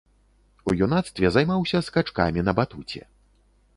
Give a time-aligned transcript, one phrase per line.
[0.71, 3.01] У юнацтве займаўся скачкамі на батуце.